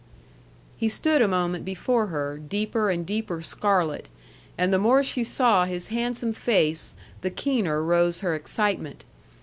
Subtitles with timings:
[0.77, 4.09] He stood a moment before her, deeper and deeper scarlet;
[4.57, 9.03] and the more she saw his handsome face, the keener rose her excitement.